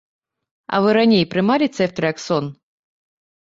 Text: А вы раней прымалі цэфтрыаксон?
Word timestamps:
А 0.73 0.79
вы 0.85 0.89
раней 0.97 1.25
прымалі 1.33 1.67
цэфтрыаксон? 1.77 2.49